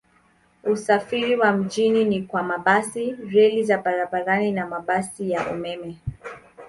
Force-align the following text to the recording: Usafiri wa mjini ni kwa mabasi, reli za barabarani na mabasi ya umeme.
Usafiri 0.63 1.35
wa 1.35 1.51
mjini 1.51 2.03
ni 2.05 2.21
kwa 2.23 2.43
mabasi, 2.43 3.11
reli 3.11 3.63
za 3.63 3.77
barabarani 3.77 4.51
na 4.51 4.67
mabasi 4.67 5.31
ya 5.31 5.51
umeme. 5.53 5.97